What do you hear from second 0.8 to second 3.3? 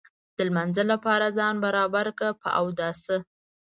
لپاره ځان برابر کړ په اوداسه.